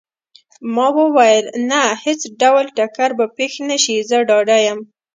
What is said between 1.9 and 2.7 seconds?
هیڅ ډول